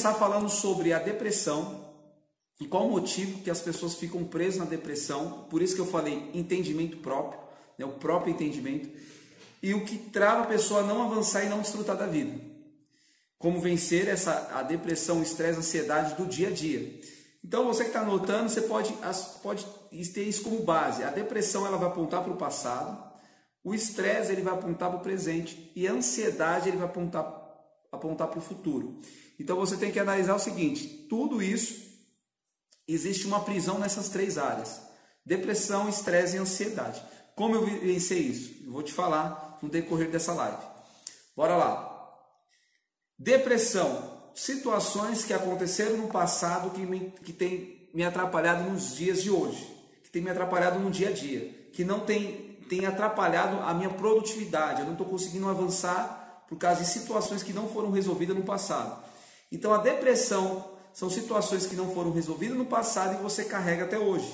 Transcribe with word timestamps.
começar 0.00 0.14
falando 0.14 0.48
sobre 0.48 0.94
a 0.94 0.98
depressão 0.98 1.84
e 2.58 2.66
qual 2.66 2.86
o 2.86 2.90
motivo 2.90 3.42
que 3.42 3.50
as 3.50 3.60
pessoas 3.60 3.96
ficam 3.96 4.24
presas 4.24 4.56
na 4.56 4.64
depressão. 4.64 5.46
Por 5.50 5.60
isso 5.60 5.74
que 5.74 5.80
eu 5.80 5.86
falei 5.86 6.30
entendimento 6.32 6.96
próprio, 6.96 7.38
né, 7.76 7.84
o 7.84 7.90
próprio 7.90 8.32
entendimento, 8.32 8.88
e 9.62 9.74
o 9.74 9.84
que 9.84 9.98
trava 9.98 10.44
a 10.44 10.46
pessoa 10.46 10.80
a 10.80 10.84
não 10.84 11.02
avançar 11.02 11.44
e 11.44 11.50
não 11.50 11.60
desfrutar 11.60 11.98
da 11.98 12.06
vida. 12.06 12.40
Como 13.38 13.60
vencer 13.60 14.08
essa 14.08 14.50
a 14.54 14.62
depressão, 14.62 15.20
o 15.20 15.22
estresse, 15.22 15.56
a 15.56 15.58
ansiedade 15.58 16.14
do 16.14 16.24
dia 16.24 16.48
a 16.48 16.50
dia. 16.50 16.98
Então 17.44 17.66
você 17.66 17.82
que 17.82 17.90
está 17.90 18.00
anotando, 18.00 18.48
você 18.48 18.62
pode, 18.62 18.94
pode 19.42 19.66
ter 20.14 20.22
isso 20.22 20.44
como 20.44 20.62
base. 20.62 21.04
A 21.04 21.10
depressão 21.10 21.66
ela 21.66 21.76
vai 21.76 21.88
apontar 21.88 22.22
para 22.22 22.32
o 22.32 22.38
passado, 22.38 23.04
o 23.62 23.74
estresse 23.74 24.32
ele 24.32 24.40
vai 24.40 24.54
apontar 24.54 24.88
para 24.88 24.98
o 24.98 25.02
presente 25.02 25.70
e 25.76 25.86
a 25.86 25.92
ansiedade 25.92 26.70
ele 26.70 26.78
vai 26.78 26.86
apontar 26.86 27.38
apontar 27.92 28.28
para 28.28 28.38
o 28.38 28.42
futuro. 28.42 28.98
Então 29.40 29.56
você 29.56 29.74
tem 29.78 29.90
que 29.90 29.98
analisar 29.98 30.34
o 30.34 30.38
seguinte: 30.38 30.86
tudo 31.08 31.42
isso 31.42 31.82
existe 32.86 33.26
uma 33.26 33.40
prisão 33.40 33.78
nessas 33.78 34.10
três 34.10 34.36
áreas: 34.36 34.82
depressão, 35.24 35.88
estresse 35.88 36.36
e 36.36 36.38
ansiedade. 36.38 37.02
Como 37.34 37.54
eu 37.54 37.64
venci 37.64 38.14
isso? 38.14 38.64
Eu 38.66 38.72
vou 38.72 38.82
te 38.82 38.92
falar 38.92 39.58
no 39.62 39.70
decorrer 39.70 40.10
dessa 40.10 40.34
live. 40.34 40.62
Bora 41.34 41.56
lá. 41.56 41.86
Depressão, 43.18 44.30
situações 44.34 45.24
que 45.24 45.32
aconteceram 45.32 45.96
no 45.96 46.08
passado 46.08 46.70
que 46.70 46.80
me, 46.80 47.10
que 47.24 47.32
tem 47.32 47.88
me 47.94 48.04
atrapalhado 48.04 48.68
nos 48.68 48.94
dias 48.94 49.22
de 49.22 49.30
hoje, 49.30 49.66
que 50.02 50.10
tem 50.10 50.20
me 50.20 50.30
atrapalhado 50.30 50.78
no 50.78 50.90
dia 50.90 51.08
a 51.08 51.12
dia, 51.12 51.48
que 51.72 51.82
não 51.82 52.00
tem, 52.00 52.58
tem 52.68 52.84
atrapalhado 52.84 53.58
a 53.62 53.72
minha 53.72 53.90
produtividade, 53.90 54.80
eu 54.80 54.86
não 54.86 54.92
estou 54.92 55.06
conseguindo 55.06 55.48
avançar 55.48 56.44
por 56.46 56.58
causa 56.58 56.82
de 56.82 56.88
situações 56.88 57.42
que 57.42 57.52
não 57.52 57.68
foram 57.68 57.90
resolvidas 57.90 58.36
no 58.36 58.42
passado. 58.42 59.09
Então 59.50 59.72
a 59.72 59.78
depressão 59.78 60.70
são 60.92 61.08
situações 61.10 61.66
que 61.66 61.76
não 61.76 61.92
foram 61.94 62.12
resolvidas 62.12 62.56
no 62.56 62.66
passado 62.66 63.18
e 63.18 63.22
você 63.22 63.44
carrega 63.44 63.84
até 63.84 63.98
hoje. 63.98 64.30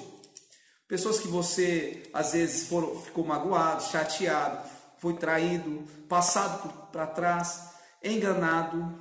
Pessoas 0.89 1.19
que 1.19 1.29
você 1.29 2.03
às 2.13 2.33
vezes 2.33 2.69
foram, 2.69 3.01
ficou 3.01 3.25
magoado, 3.25 3.83
chateado, 3.83 4.69
foi 4.99 5.15
traído, 5.15 5.85
passado 6.09 6.73
para 6.93 7.07
trás, 7.07 7.71
enganado. 8.03 8.95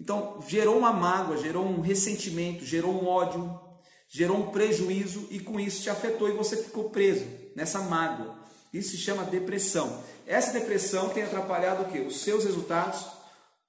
Então 0.00 0.42
gerou 0.48 0.78
uma 0.78 0.92
mágoa, 0.92 1.36
gerou 1.36 1.64
um 1.64 1.80
ressentimento, 1.80 2.64
gerou 2.64 2.92
um 2.92 3.06
ódio, 3.06 3.60
gerou 4.08 4.38
um 4.38 4.50
prejuízo 4.50 5.26
e 5.30 5.38
com 5.38 5.60
isso 5.60 5.82
te 5.82 5.90
afetou 5.90 6.28
e 6.28 6.32
você 6.32 6.56
ficou 6.56 6.90
preso 6.90 7.26
nessa 7.54 7.80
mágoa. 7.80 8.40
Isso 8.72 8.90
se 8.90 8.98
chama 8.98 9.24
depressão. 9.24 10.02
Essa 10.26 10.52
depressão 10.52 11.08
tem 11.10 11.22
atrapalhado 11.22 11.82
o 11.82 11.88
quê? 11.90 12.00
Os 12.00 12.20
seus 12.20 12.44
resultados 12.44 13.04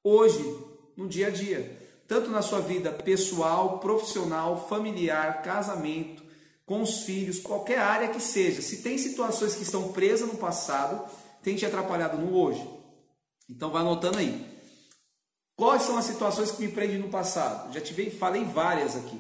hoje, 0.03 0.43
no 0.95 1.08
dia 1.08 1.28
a 1.28 1.30
dia 1.30 1.81
tanto 2.11 2.30
na 2.30 2.42
sua 2.42 2.59
vida 2.59 2.92
pessoal, 2.92 3.80
profissional, 3.80 4.67
familiar, 4.67 5.42
casamento, 5.44 6.22
com 6.66 6.81
os 6.81 7.03
filhos, 7.03 7.39
qualquer 7.39 7.80
área 7.80 8.09
que 8.09 8.20
seja. 8.20 8.61
Se 8.61 8.81
tem 8.81 8.97
situações 8.97 9.56
que 9.56 9.64
estão 9.64 9.94
presas 9.94 10.28
no 10.28 10.38
passado, 10.38 11.09
tem 11.42 11.56
te 11.56 11.66
atrapalhado 11.66 12.17
no 12.17 12.38
hoje. 12.38 12.69
Então 13.50 13.72
vai 13.72 13.81
anotando 13.81 14.17
aí. 14.17 14.45
Quais 15.56 15.84
são 15.84 15.97
as 15.97 16.03
situações 16.03 16.52
que 16.52 16.62
me 16.62 16.73
prendem 16.73 17.00
no 17.00 17.08
passado? 17.08 17.73
Já 17.73 17.80
te 17.80 17.94
falei 18.12 18.44
várias 18.44 18.97
aqui. 18.97 19.17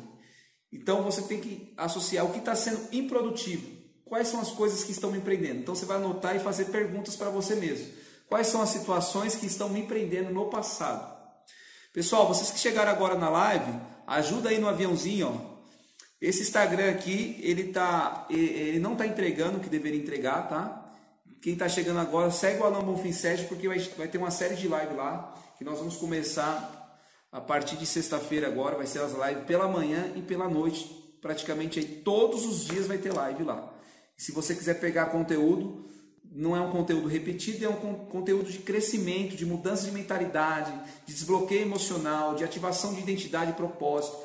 Então 0.69 1.01
você 1.01 1.21
tem 1.21 1.39
que 1.39 1.73
associar 1.77 2.25
o 2.25 2.33
que 2.33 2.39
está 2.39 2.55
sendo 2.55 2.93
improdutivo. 2.93 3.69
Quais 4.03 4.27
são 4.27 4.41
as 4.41 4.51
coisas 4.51 4.83
que 4.83 4.91
estão 4.91 5.11
me 5.11 5.21
prendendo? 5.21 5.61
Então 5.61 5.75
você 5.75 5.85
vai 5.85 5.95
anotar 5.95 6.35
e 6.35 6.39
fazer 6.39 6.65
perguntas 6.65 7.15
para 7.15 7.29
você 7.29 7.55
mesmo. 7.55 7.87
Quais 8.27 8.47
são 8.47 8.61
as 8.61 8.67
situações 8.67 9.33
que 9.35 9.45
estão 9.45 9.69
me 9.69 9.83
prendendo 9.83 10.33
no 10.33 10.49
passado? 10.49 11.20
Pessoal, 11.93 12.25
vocês 12.25 12.49
que 12.51 12.59
chegaram 12.59 12.89
agora 12.89 13.15
na 13.15 13.29
live, 13.29 13.69
ajuda 14.07 14.47
aí 14.47 14.57
no 14.57 14.69
aviãozinho, 14.69 15.27
ó. 15.27 15.51
Esse 16.21 16.41
Instagram 16.43 16.89
aqui, 16.89 17.37
ele 17.41 17.65
tá, 17.65 18.27
ele 18.29 18.79
não 18.79 18.93
está 18.93 19.05
entregando 19.05 19.57
o 19.57 19.59
que 19.59 19.67
deveria 19.67 19.99
entregar, 19.99 20.47
tá? 20.47 20.93
Quem 21.41 21.53
está 21.53 21.67
chegando 21.67 21.99
agora, 21.99 22.31
segue 22.31 22.61
o 22.61 22.63
Alan 22.63 22.81
Bonfim 22.81 23.11
7, 23.11 23.45
porque 23.45 23.67
vai, 23.67 23.79
vai 23.97 24.07
ter 24.07 24.17
uma 24.17 24.31
série 24.31 24.55
de 24.55 24.69
live 24.69 24.95
lá, 24.95 25.33
que 25.57 25.65
nós 25.65 25.79
vamos 25.79 25.97
começar 25.97 26.97
a 27.29 27.41
partir 27.41 27.75
de 27.75 27.85
sexta-feira 27.85 28.47
agora, 28.47 28.77
vai 28.77 28.87
ser 28.87 28.99
as 29.01 29.11
lives 29.11 29.43
pela 29.45 29.67
manhã 29.67 30.13
e 30.15 30.21
pela 30.21 30.47
noite, 30.47 30.85
praticamente 31.21 31.79
aí 31.79 31.85
todos 31.85 32.45
os 32.45 32.65
dias 32.65 32.87
vai 32.87 32.99
ter 32.99 33.11
live 33.11 33.43
lá. 33.43 33.73
Se 34.15 34.31
você 34.31 34.55
quiser 34.55 34.79
pegar 34.79 35.07
conteúdo, 35.07 35.89
não 36.31 36.55
é 36.55 36.61
um 36.61 36.71
conteúdo 36.71 37.09
repetido, 37.09 37.65
é 37.65 37.69
um 37.69 37.93
conteúdo 38.05 38.49
de 38.49 38.59
crescimento, 38.59 39.35
de 39.35 39.45
mudança 39.45 39.85
de 39.85 39.91
mentalidade, 39.91 40.71
de 41.05 41.13
desbloqueio 41.13 41.63
emocional, 41.63 42.35
de 42.35 42.43
ativação 42.43 42.93
de 42.93 43.01
identidade 43.01 43.51
e 43.51 43.55
propósito, 43.55 44.17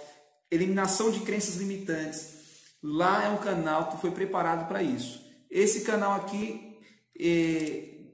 eliminação 0.48 1.10
de 1.10 1.20
crenças 1.20 1.56
limitantes. 1.56 2.36
Lá 2.80 3.24
é 3.24 3.28
um 3.28 3.38
canal 3.38 3.90
que 3.90 4.00
foi 4.00 4.12
preparado 4.12 4.68
para 4.68 4.82
isso. 4.82 5.20
Esse 5.50 5.80
canal 5.80 6.12
aqui, 6.12 6.78
é, 7.18 7.24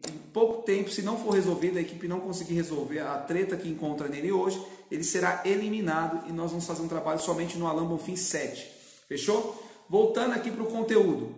em 0.09 0.19
pouco 0.33 0.63
tempo, 0.63 0.91
se 0.91 1.03
não 1.03 1.19
for 1.19 1.35
resolvido, 1.35 1.77
a 1.77 1.83
equipe 1.83 2.09
não 2.09 2.21
conseguir 2.21 2.55
resolver 2.55 3.01
a 3.01 3.19
treta 3.19 3.59
que 3.59 3.69
encontra 3.69 4.09
nele 4.09 4.33
hoje, 4.33 4.65
ele 4.91 5.05
será 5.05 5.43
eliminado 5.45 6.29
e 6.29 6.33
nós 6.33 6.51
vamos 6.51 6.67
fazer 6.67 6.83
um 6.83 6.89
trabalho 6.89 7.21
somente 7.21 7.59
no 7.59 7.67
Alan 7.67 7.85
Bonfim 7.85 8.17
7. 8.17 8.67
Fechou? 9.07 9.63
Voltando 9.89 10.33
aqui 10.33 10.51
para 10.51 10.63
o 10.63 10.67
conteúdo. 10.67 11.35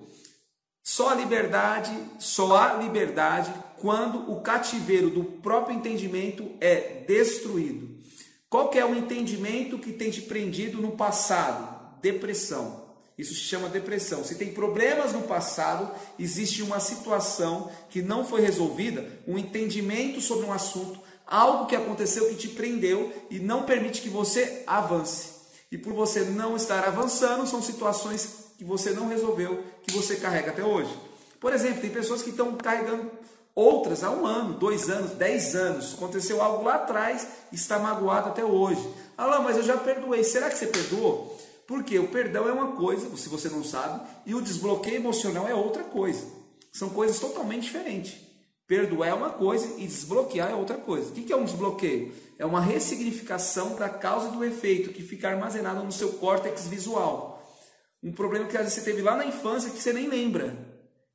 Só 0.86 1.08
a 1.08 1.14
liberdade, 1.14 1.90
só 2.18 2.58
há 2.58 2.74
liberdade 2.74 3.50
quando 3.80 4.30
o 4.30 4.42
cativeiro 4.42 5.08
do 5.08 5.24
próprio 5.24 5.74
entendimento 5.74 6.50
é 6.60 7.02
destruído. 7.08 7.88
Qual 8.50 8.68
que 8.68 8.78
é 8.78 8.84
o 8.84 8.94
entendimento 8.94 9.78
que 9.78 9.94
tem 9.94 10.10
te 10.10 10.20
prendido 10.20 10.82
no 10.82 10.92
passado? 10.92 11.98
Depressão. 12.02 12.84
Isso 13.16 13.32
se 13.32 13.40
chama 13.40 13.70
depressão. 13.70 14.22
Se 14.24 14.34
tem 14.34 14.52
problemas 14.52 15.14
no 15.14 15.22
passado, 15.22 15.90
existe 16.18 16.60
uma 16.62 16.78
situação 16.78 17.70
que 17.88 18.02
não 18.02 18.22
foi 18.22 18.42
resolvida, 18.42 19.08
um 19.26 19.38
entendimento 19.38 20.20
sobre 20.20 20.44
um 20.44 20.52
assunto, 20.52 21.00
algo 21.26 21.66
que 21.66 21.74
aconteceu 21.74 22.28
que 22.28 22.34
te 22.34 22.48
prendeu 22.48 23.10
e 23.30 23.38
não 23.38 23.62
permite 23.62 24.02
que 24.02 24.10
você 24.10 24.62
avance. 24.66 25.30
E 25.72 25.78
por 25.78 25.94
você 25.94 26.24
não 26.24 26.54
estar 26.56 26.84
avançando, 26.84 27.46
são 27.46 27.62
situações 27.62 28.43
que 28.56 28.64
você 28.64 28.90
não 28.90 29.08
resolveu, 29.08 29.62
que 29.82 29.92
você 29.92 30.16
carrega 30.16 30.50
até 30.50 30.64
hoje. 30.64 30.90
Por 31.40 31.52
exemplo, 31.52 31.80
tem 31.80 31.90
pessoas 31.90 32.22
que 32.22 32.30
estão 32.30 32.54
carregando 32.54 33.10
outras 33.54 34.02
há 34.02 34.10
um 34.10 34.26
ano, 34.26 34.54
dois 34.54 34.88
anos, 34.88 35.12
dez 35.12 35.54
anos. 35.54 35.94
Aconteceu 35.94 36.42
algo 36.42 36.64
lá 36.64 36.76
atrás, 36.76 37.26
está 37.52 37.78
magoado 37.78 38.30
até 38.30 38.44
hoje. 38.44 38.82
Ah 39.16 39.26
lá, 39.26 39.40
mas 39.40 39.56
eu 39.56 39.62
já 39.62 39.76
perdoei. 39.76 40.24
Será 40.24 40.50
que 40.50 40.58
você 40.58 40.66
perdoou? 40.66 41.38
Porque 41.66 41.98
o 41.98 42.08
perdão 42.08 42.48
é 42.48 42.52
uma 42.52 42.72
coisa, 42.72 43.14
se 43.16 43.28
você 43.28 43.48
não 43.48 43.64
sabe, 43.64 44.06
e 44.26 44.34
o 44.34 44.42
desbloqueio 44.42 44.96
emocional 44.96 45.48
é 45.48 45.54
outra 45.54 45.82
coisa. 45.84 46.26
São 46.72 46.90
coisas 46.90 47.18
totalmente 47.18 47.64
diferentes. 47.64 48.16
Perdoar 48.66 49.08
é 49.08 49.14
uma 49.14 49.30
coisa 49.30 49.66
e 49.78 49.86
desbloquear 49.86 50.50
é 50.50 50.54
outra 50.54 50.76
coisa. 50.76 51.10
O 51.10 51.12
que 51.12 51.32
é 51.32 51.36
um 51.36 51.44
desbloqueio? 51.44 52.12
É 52.38 52.44
uma 52.46 52.60
ressignificação 52.60 53.76
da 53.76 53.88
causa 53.88 54.28
e 54.28 54.32
do 54.32 54.44
efeito 54.44 54.92
que 54.92 55.02
fica 55.02 55.28
armazenado 55.28 55.84
no 55.84 55.92
seu 55.92 56.14
córtex 56.14 56.66
visual. 56.66 57.33
Um 58.04 58.12
problema 58.12 58.46
que 58.46 58.56
às 58.56 58.64
vezes 58.64 58.74
você 58.74 58.90
teve 58.90 59.00
lá 59.00 59.16
na 59.16 59.24
infância 59.24 59.70
que 59.70 59.80
você 59.80 59.90
nem 59.90 60.06
lembra, 60.06 60.54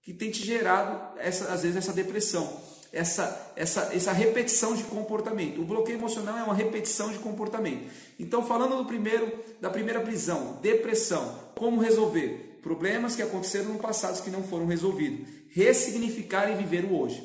que 0.01 0.11
tem 0.11 0.31
te 0.31 0.43
gerado 0.43 1.19
essa, 1.19 1.53
às 1.53 1.61
vezes 1.61 1.77
essa 1.77 1.93
depressão, 1.93 2.51
essa, 2.91 3.53
essa, 3.55 3.91
essa 3.93 4.11
repetição 4.11 4.75
de 4.75 4.83
comportamento. 4.85 5.61
O 5.61 5.65
bloqueio 5.65 5.99
emocional 5.99 6.35
é 6.35 6.41
uma 6.41 6.55
repetição 6.55 7.11
de 7.11 7.19
comportamento. 7.19 7.87
Então, 8.19 8.43
falando 8.43 8.75
do 8.75 8.85
primeiro, 8.85 9.31
da 9.61 9.69
primeira 9.69 10.01
prisão, 10.01 10.57
depressão, 10.63 11.39
como 11.55 11.79
resolver? 11.79 12.57
Problemas 12.63 13.15
que 13.15 13.21
aconteceram 13.21 13.73
no 13.73 13.79
passado 13.79 14.23
que 14.23 14.31
não 14.31 14.41
foram 14.41 14.65
resolvidos. 14.65 15.27
Ressignificar 15.49 16.49
e 16.49 16.55
viver 16.55 16.85
o 16.85 16.99
hoje. 16.99 17.23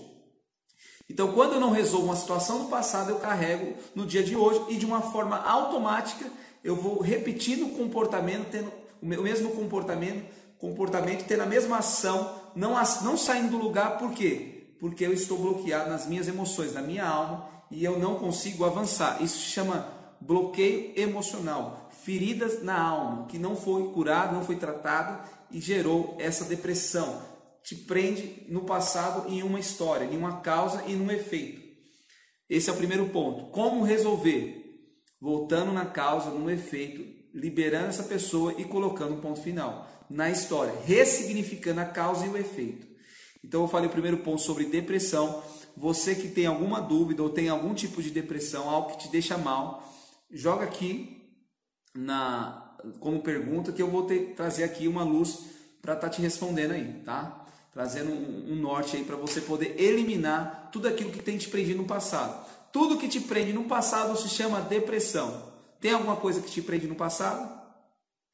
Então, 1.09 1.33
quando 1.33 1.55
eu 1.55 1.61
não 1.61 1.71
resolvo 1.71 2.07
uma 2.07 2.17
situação 2.17 2.65
do 2.65 2.69
passado, 2.69 3.11
eu 3.11 3.17
carrego 3.17 3.75
no 3.95 4.07
dia 4.07 4.23
de 4.23 4.37
hoje 4.37 4.63
e 4.69 4.77
de 4.77 4.85
uma 4.85 5.01
forma 5.01 5.39
automática 5.39 6.31
eu 6.63 6.77
vou 6.77 7.01
repetindo 7.01 7.67
o 7.67 7.71
comportamento, 7.71 8.49
tendo 8.51 8.73
o 9.05 9.23
mesmo 9.23 9.51
comportamento, 9.51 10.25
comportamento 10.59 11.27
tendo 11.27 11.43
a 11.43 11.47
mesma 11.47 11.79
ação, 11.79 12.41
não, 12.57 12.75
não 13.03 13.17
saindo 13.17 13.51
do 13.51 13.59
lugar, 13.59 13.99
por 13.99 14.13
quê? 14.13 14.75
Porque 14.81 15.05
eu 15.05 15.13
estou 15.13 15.39
bloqueado 15.39 15.91
nas 15.91 16.07
minhas 16.07 16.27
emoções, 16.27 16.73
na 16.73 16.83
minha 16.83 17.07
alma, 17.07 17.49
e 17.71 17.85
eu 17.85 17.99
não 17.99 18.17
consigo 18.17 18.65
avançar. 18.65 19.23
Isso 19.23 19.39
se 19.39 19.47
chama 19.47 19.87
bloqueio 20.21 20.93
emocional, 20.97 21.91
feridas 22.03 22.63
na 22.63 22.81
alma, 22.81 23.27
que 23.27 23.39
não 23.39 23.55
foi 23.55 23.93
curado, 23.93 24.35
não 24.35 24.45
foi 24.45 24.57
tratado 24.57 25.29
e 25.51 25.61
gerou 25.61 26.17
essa 26.19 26.45
depressão. 26.45 27.23
Te 27.63 27.75
prende 27.75 28.45
no 28.49 28.65
passado 28.65 29.31
em 29.31 29.43
uma 29.43 29.59
história, 29.59 30.05
em 30.05 30.17
uma 30.17 30.41
causa 30.41 30.83
e 30.87 30.95
num 30.95 31.11
efeito. 31.11 31.63
Esse 32.49 32.69
é 32.69 32.73
o 32.73 32.77
primeiro 32.77 33.09
ponto. 33.09 33.51
Como 33.51 33.83
resolver? 33.83 34.63
Voltando 35.21 35.73
na 35.73 35.87
causa, 35.87 36.31
no 36.31 36.51
efeito, 36.51 37.24
liberando 37.35 37.89
essa 37.89 38.05
pessoa 38.05 38.55
e 38.57 38.65
colocando 38.65 39.15
um 39.15 39.21
ponto 39.21 39.43
final 39.43 39.91
na 40.09 40.31
história, 40.31 40.73
ressignificando 40.85 41.81
a 41.81 41.85
causa 41.85 42.25
e 42.25 42.29
o 42.29 42.37
efeito. 42.37 42.87
Então 43.43 43.63
eu 43.63 43.69
falei 43.69 43.89
o 43.89 43.93
primeiro 43.93 44.19
ponto 44.19 44.41
sobre 44.41 44.65
depressão. 44.65 45.43
Você 45.77 46.15
que 46.15 46.29
tem 46.29 46.47
alguma 46.47 46.81
dúvida 46.81 47.23
ou 47.23 47.29
tem 47.29 47.49
algum 47.49 47.75
tipo 47.75 48.01
de 48.01 48.11
depressão, 48.11 48.71
algo 48.71 48.91
que 48.91 49.01
te 49.01 49.09
deixa 49.09 49.37
mal, 49.37 49.93
joga 50.31 50.65
aqui 50.65 51.21
na 51.95 52.61
como 53.01 53.23
pergunta 53.23 53.73
que 53.73 53.83
eu 53.83 53.91
vou 53.91 54.05
ter, 54.05 54.35
trazer 54.35 54.63
aqui 54.63 54.87
uma 54.87 55.03
luz 55.03 55.41
para 55.81 55.95
estar 55.95 56.09
tá 56.09 56.15
te 56.15 56.23
respondendo 56.23 56.73
aí, 56.73 57.03
tá? 57.05 57.47
Trazendo 57.73 58.11
um, 58.11 58.53
um 58.53 58.57
norte 58.57 58.97
aí 58.97 59.05
para 59.05 59.17
você 59.17 59.41
poder 59.41 59.81
eliminar 59.81 60.69
tudo 60.71 60.87
aquilo 60.87 61.11
que 61.11 61.23
tem 61.23 61.37
te 61.37 61.49
prendido 61.49 61.79
no 61.79 61.87
passado. 61.87 62.47
Tudo 62.71 62.99
que 62.99 63.09
te 63.09 63.21
prende 63.21 63.53
no 63.53 63.65
passado 63.65 64.17
se 64.17 64.29
chama 64.29 64.61
depressão. 64.61 65.54
Tem 65.85 65.93
alguma 65.93 66.17
coisa 66.17 66.41
que 66.41 66.51
te 66.51 66.63
prende 66.63 66.87
no 66.87 66.95
passado? 66.95 67.47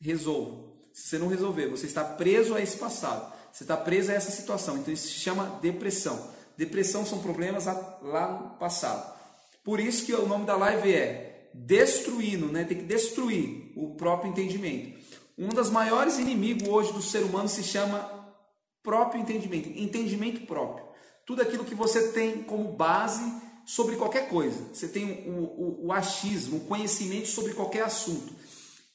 Resolva. 0.01 0.71
Se 0.93 1.09
você 1.09 1.19
não 1.19 1.27
resolver, 1.27 1.67
você 1.67 1.85
está 1.85 2.05
preso 2.05 2.55
a 2.55 2.61
esse 2.61 2.77
passado. 2.77 3.35
Você 3.53 3.65
está 3.65 3.77
preso 3.77 4.13
a 4.13 4.15
essa 4.15 4.31
situação. 4.31 4.79
Então 4.79 4.95
isso 4.95 5.09
se 5.09 5.15
chama 5.15 5.59
depressão. 5.61 6.31
Depressão 6.57 7.05
são 7.05 7.19
problemas 7.19 7.67
lá 7.67 8.39
no 8.41 8.51
passado. 8.51 9.19
Por 9.65 9.81
isso 9.81 10.07
que 10.07 10.15
o 10.15 10.29
nome 10.29 10.47
da 10.47 10.55
live 10.55 10.95
é 10.95 11.51
destruindo, 11.53 12.47
né? 12.47 12.63
Tem 12.63 12.79
que 12.79 12.85
destruir 12.85 13.73
o 13.75 13.97
próprio 13.97 14.31
entendimento. 14.31 15.01
Um 15.37 15.49
dos 15.49 15.71
maiores 15.71 16.21
inimigos 16.21 16.69
hoje 16.69 16.93
do 16.93 17.03
ser 17.03 17.25
humano 17.25 17.49
se 17.49 17.65
chama 17.65 18.33
próprio 18.81 19.23
entendimento, 19.23 19.71
entendimento 19.71 20.47
próprio. 20.47 20.87
Tudo 21.27 21.43
aquilo 21.43 21.65
que 21.65 21.75
você 21.75 22.13
tem 22.13 22.45
como 22.45 22.71
base 22.75 23.25
sobre 23.71 23.95
qualquer 23.95 24.29
coisa. 24.29 24.59
Você 24.73 24.89
tem 24.89 25.23
o, 25.29 25.31
o, 25.31 25.87
o 25.87 25.93
achismo, 25.93 26.57
o 26.57 26.61
conhecimento 26.63 27.29
sobre 27.29 27.55
qualquer 27.55 27.85
assunto. 27.85 28.35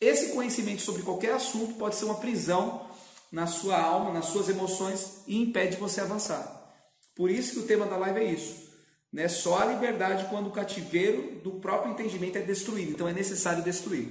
Esse 0.01 0.33
conhecimento 0.33 0.81
sobre 0.81 1.01
qualquer 1.01 1.33
assunto 1.33 1.75
pode 1.75 1.95
ser 1.95 2.03
uma 2.03 2.15
prisão 2.15 2.85
na 3.31 3.47
sua 3.47 3.79
alma, 3.79 4.11
nas 4.11 4.25
suas 4.25 4.49
emoções 4.49 5.21
e 5.25 5.41
impede 5.41 5.77
você 5.77 6.01
avançar. 6.01 6.75
Por 7.15 7.31
isso 7.31 7.53
que 7.53 7.59
o 7.59 7.67
tema 7.67 7.85
da 7.85 7.95
live 7.95 8.19
é 8.19 8.23
isso. 8.25 8.65
Né? 9.13 9.29
Só 9.29 9.59
a 9.59 9.65
liberdade 9.65 10.27
quando 10.29 10.47
o 10.47 10.51
cativeiro 10.51 11.39
do 11.41 11.51
próprio 11.51 11.93
entendimento 11.93 12.37
é 12.37 12.41
destruído. 12.41 12.91
Então 12.91 13.07
é 13.07 13.13
necessário 13.13 13.63
destruir. 13.63 14.09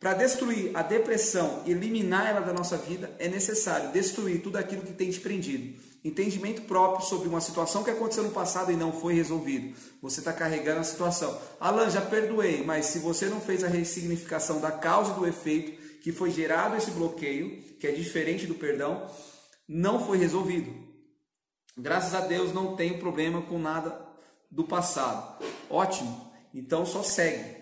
Para 0.00 0.14
destruir 0.14 0.70
a 0.74 0.80
depressão, 0.80 1.64
eliminar 1.66 2.30
ela 2.30 2.40
da 2.40 2.54
nossa 2.54 2.78
vida, 2.78 3.14
é 3.18 3.28
necessário 3.28 3.92
destruir 3.92 4.40
tudo 4.40 4.56
aquilo 4.56 4.86
que 4.86 4.94
tem 4.94 5.10
te 5.10 5.20
prendido. 5.20 5.78
Entendimento 6.04 6.62
próprio 6.62 7.06
sobre 7.06 7.28
uma 7.28 7.40
situação 7.40 7.84
que 7.84 7.90
aconteceu 7.90 8.24
no 8.24 8.30
passado 8.30 8.72
e 8.72 8.76
não 8.76 8.92
foi 8.92 9.14
resolvido. 9.14 9.76
Você 10.00 10.18
está 10.18 10.32
carregando 10.32 10.80
a 10.80 10.84
situação. 10.84 11.38
Alan, 11.60 11.88
já 11.90 12.00
perdoei, 12.00 12.64
mas 12.64 12.86
se 12.86 12.98
você 12.98 13.26
não 13.26 13.40
fez 13.40 13.62
a 13.62 13.68
ressignificação 13.68 14.60
da 14.60 14.72
causa 14.72 15.12
e 15.12 15.14
do 15.14 15.26
efeito 15.26 15.80
que 16.00 16.10
foi 16.10 16.32
gerado 16.32 16.76
esse 16.76 16.90
bloqueio, 16.90 17.62
que 17.78 17.86
é 17.86 17.92
diferente 17.92 18.46
do 18.46 18.56
perdão, 18.56 19.08
não 19.68 20.04
foi 20.04 20.18
resolvido. 20.18 20.72
Graças 21.78 22.14
a 22.14 22.20
Deus 22.20 22.52
não 22.52 22.74
tenho 22.74 22.98
problema 22.98 23.40
com 23.42 23.58
nada 23.58 23.96
do 24.50 24.64
passado. 24.64 25.42
Ótimo. 25.70 26.32
Então 26.52 26.84
só 26.84 27.04
segue. 27.04 27.56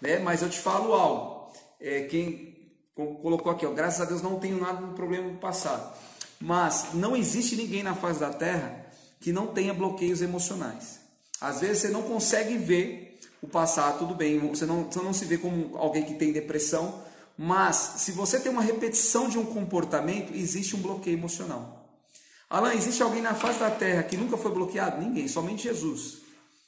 Né? 0.00 0.18
Mas 0.18 0.42
eu 0.42 0.50
te 0.50 0.58
falo 0.58 0.92
algo. 0.92 1.52
É, 1.80 2.02
quem 2.02 2.74
colocou 2.94 3.52
aqui, 3.52 3.64
ó, 3.64 3.70
graças 3.70 4.00
a 4.00 4.04
Deus 4.04 4.22
não 4.22 4.40
tenho 4.40 4.60
nada 4.60 4.84
do 4.84 4.94
problema 4.94 5.30
do 5.30 5.38
passado. 5.38 5.96
Mas 6.40 6.88
não 6.94 7.16
existe 7.16 7.56
ninguém 7.56 7.82
na 7.82 7.94
face 7.94 8.20
da 8.20 8.30
terra 8.30 8.86
que 9.20 9.32
não 9.32 9.48
tenha 9.48 9.72
bloqueios 9.72 10.20
emocionais. 10.20 11.00
Às 11.40 11.60
vezes 11.60 11.78
você 11.78 11.88
não 11.88 12.02
consegue 12.02 12.56
ver 12.56 13.18
o 13.42 13.46
passado, 13.46 13.98
tudo 13.98 14.14
bem, 14.14 14.38
você 14.38 14.66
não, 14.66 14.84
você 14.84 15.00
não 15.00 15.12
se 15.12 15.24
vê 15.24 15.38
como 15.38 15.76
alguém 15.76 16.04
que 16.04 16.14
tem 16.14 16.32
depressão, 16.32 17.02
mas 17.36 17.76
se 17.98 18.12
você 18.12 18.40
tem 18.40 18.50
uma 18.50 18.62
repetição 18.62 19.28
de 19.28 19.38
um 19.38 19.44
comportamento, 19.44 20.34
existe 20.34 20.74
um 20.74 20.80
bloqueio 20.80 21.18
emocional. 21.18 21.86
Alan, 22.48 22.72
existe 22.74 23.02
alguém 23.02 23.20
na 23.20 23.34
face 23.34 23.58
da 23.58 23.70
terra 23.70 24.02
que 24.04 24.16
nunca 24.16 24.36
foi 24.36 24.52
bloqueado? 24.52 25.00
Ninguém, 25.00 25.28
somente 25.28 25.64
Jesus, 25.64 26.18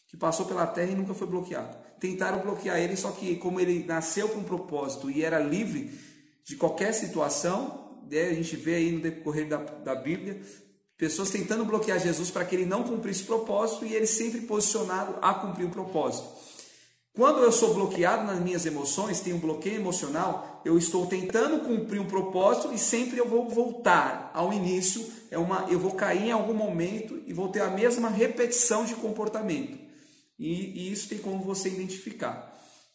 que 0.09 0.17
passou 0.17 0.44
pela 0.44 0.67
terra 0.67 0.91
e 0.91 0.94
nunca 0.94 1.15
foi 1.15 1.26
bloqueado. 1.26 1.76
Tentaram 2.00 2.41
bloquear 2.41 2.79
ele, 2.79 2.97
só 2.97 3.12
que 3.12 3.37
como 3.37 3.61
ele 3.61 3.85
nasceu 3.85 4.29
com 4.29 4.41
um 4.41 4.44
propósito 4.44 5.11
e 5.11 5.25
era 5.25 5.38
livre 5.38 5.99
de 6.44 6.56
qualquer 6.56 6.93
situação, 6.93 7.88
né, 8.10 8.28
a 8.28 8.34
gente 8.34 8.56
vê 8.56 8.76
aí 8.76 8.93
no 8.93 9.00
decorrer 9.00 9.49
da, 9.49 9.56
da 9.56 9.94
Bíblia, 9.94 10.40
pessoas 10.96 11.31
tentando 11.31 11.64
bloquear 11.64 12.00
Jesus 12.00 12.31
para 12.31 12.44
que 12.44 12.56
ele 12.56 12.66
não 12.66 12.82
cumprisse 12.82 13.22
o 13.22 13.26
propósito 13.26 13.87
e 13.87 13.94
ele 13.94 14.06
sempre 14.06 14.40
posicionado 14.43 15.16
a 15.22 15.32
cumprir 15.34 15.66
o 15.66 15.70
propósito. 15.70 16.28
Quando 17.12 17.40
eu 17.40 17.50
sou 17.50 17.75
bloqueado 17.75 18.25
nas 18.25 18.38
minhas 18.38 18.64
emoções, 18.64 19.20
tenho 19.20 19.37
um 19.37 19.40
bloqueio 19.40 19.75
emocional, 19.76 20.62
eu 20.64 20.78
estou 20.78 21.05
tentando 21.06 21.64
cumprir 21.64 22.00
um 22.00 22.06
propósito 22.06 22.72
e 22.72 22.78
sempre 22.78 23.19
eu 23.19 23.28
vou 23.28 23.49
voltar 23.49 24.31
ao 24.32 24.52
início, 24.52 25.05
é 25.28 25.37
uma, 25.37 25.66
eu 25.69 25.81
vou 25.81 25.93
cair 25.93 26.28
em 26.28 26.31
algum 26.31 26.55
momento 26.55 27.20
e 27.26 27.32
vou 27.32 27.49
ter 27.49 27.60
a 27.60 27.70
mesma 27.70 28.08
repetição 28.08 28.84
de 28.84 28.94
comportamento. 28.94 29.76
E, 30.38 30.88
e 30.88 30.93
isso 30.93 31.08
tem 31.08 31.19
como 31.19 31.43
você 31.43 31.69
identificar. 31.69 32.48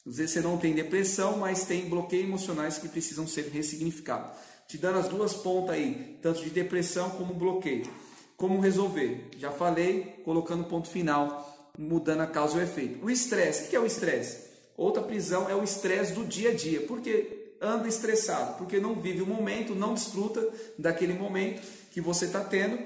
Às 0.05 0.17
vezes 0.17 0.31
você 0.31 0.41
não 0.41 0.57
tem 0.57 0.73
depressão, 0.73 1.37
mas 1.37 1.65
tem 1.65 1.89
bloqueios 1.89 2.25
emocionais 2.25 2.77
que 2.77 2.89
precisam 2.89 3.25
ser 3.25 3.49
ressignificados. 3.49 4.37
Te 4.67 4.77
dando 4.77 4.99
as 4.99 5.07
duas 5.07 5.33
pontas 5.33 5.75
aí, 5.75 6.17
tanto 6.21 6.41
de 6.41 6.49
depressão 6.49 7.09
como 7.11 7.33
bloqueio. 7.33 7.87
Como 8.35 8.59
resolver? 8.59 9.29
Já 9.37 9.51
falei, 9.51 10.21
colocando 10.23 10.65
ponto 10.65 10.89
final 10.89 11.53
mudando 11.77 12.21
a 12.21 12.27
causa 12.27 12.57
e 12.57 12.59
o 12.59 12.63
efeito. 12.63 13.03
O 13.03 13.09
estresse, 13.09 13.65
o 13.65 13.67
que 13.69 13.75
é 13.75 13.79
o 13.79 13.85
estresse? 13.85 14.43
Outra 14.77 15.01
prisão 15.03 15.49
é 15.49 15.55
o 15.55 15.63
estresse 15.63 16.13
do 16.13 16.25
dia 16.25 16.51
a 16.51 16.53
dia. 16.53 16.81
Por 16.81 17.01
que 17.01 17.55
anda 17.61 17.87
estressado? 17.87 18.57
Porque 18.57 18.79
não 18.79 18.95
vive 18.95 19.21
o 19.21 19.27
momento, 19.27 19.75
não 19.75 19.93
desfruta 19.93 20.47
daquele 20.77 21.13
momento 21.13 21.61
que 21.91 22.01
você 22.01 22.25
está 22.25 22.41
tendo 22.41 22.79